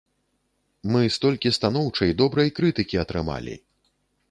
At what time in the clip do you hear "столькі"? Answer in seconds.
1.17-1.51